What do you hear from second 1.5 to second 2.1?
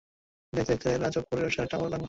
একটা আওড় লাগল।